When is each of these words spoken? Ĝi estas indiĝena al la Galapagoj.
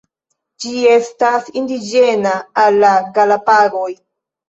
Ĝi 0.63 0.71
estas 0.93 1.53
indiĝena 1.63 2.35
al 2.65 2.83
la 2.89 2.97
Galapagoj. 3.21 3.89